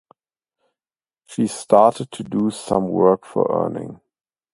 [1.27, 4.01] She started to do some work for earning.